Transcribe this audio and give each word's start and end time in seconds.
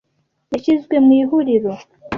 yashyizwe 0.51 0.95
mu 1.05 1.11
ihuriro 1.21 1.73